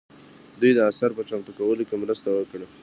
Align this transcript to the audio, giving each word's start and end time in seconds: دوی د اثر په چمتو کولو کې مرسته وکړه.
دوی 0.59 0.71
د 0.75 0.79
اثر 0.89 1.09
په 1.17 1.21
چمتو 1.29 1.51
کولو 1.59 1.83
کې 1.89 1.95
مرسته 2.03 2.27
وکړه. 2.31 2.65